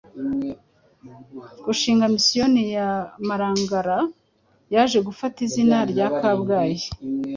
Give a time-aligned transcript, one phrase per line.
[1.65, 2.89] gushinga Misiyoni ya
[3.27, 3.99] Marangara
[4.73, 6.81] yaje gufata izina rya Kabgayi